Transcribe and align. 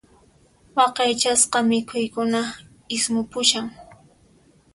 Waqaychasqa 0.75 1.57
mikhuykuna 1.69 2.41
ismupushan. 2.95 3.65